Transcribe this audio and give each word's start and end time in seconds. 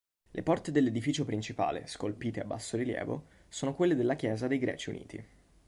Le 0.31 0.41
porte 0.41 0.71
dell'edificio 0.71 1.25
principale, 1.25 1.85
scolpite 1.85 2.39
a 2.39 2.43
bassorilievo, 2.43 3.27
sono 3.47 3.75
quelle 3.75 3.93
della 3.93 4.15
chiesa 4.15 4.47
dei 4.47 4.57
Greci 4.57 4.89
Uniti. 4.89 5.25